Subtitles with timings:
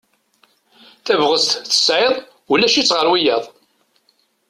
[1.05, 2.13] Tabɣest tesɛiḍ
[2.53, 3.43] ulac-itt ɣer wiyaḍ.